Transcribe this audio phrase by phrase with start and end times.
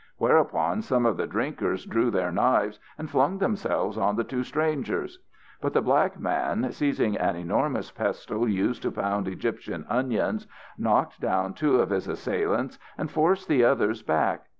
[0.17, 5.19] Whereupon some of the drinkers drew their knives and flung themselves on the two strangers.
[5.61, 11.53] But the black man, seizing an enormous pestle used to pound Egyptian onions, knocked down
[11.53, 14.47] two of his assailants and forced the others back.